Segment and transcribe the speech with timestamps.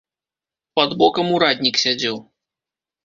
[0.79, 2.17] Пад бокам ураднік сядзеў.